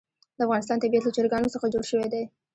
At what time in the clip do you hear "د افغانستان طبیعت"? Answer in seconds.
0.37-1.03